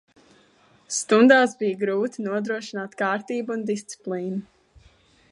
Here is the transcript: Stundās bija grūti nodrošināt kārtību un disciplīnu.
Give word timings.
Stundās 0.99 1.51
bija 1.59 1.77
grūti 1.83 2.25
nodrošināt 2.27 2.97
kārtību 3.01 3.55
un 3.57 3.67
disciplīnu. 3.71 4.41